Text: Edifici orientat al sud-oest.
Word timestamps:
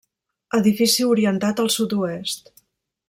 Edifici 0.59 1.05
orientat 1.09 1.61
al 1.65 1.71
sud-oest. 1.75 2.51